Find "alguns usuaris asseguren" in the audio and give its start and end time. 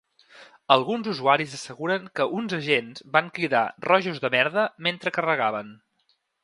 0.75-2.09